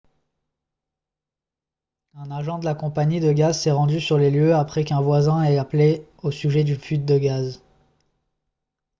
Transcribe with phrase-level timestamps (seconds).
[2.15, 5.43] un agent de la compagnie de gaz s'est rendu sur les lieux après qu'un voisin
[5.43, 7.61] ait appelé au sujet d'une fuite de gaz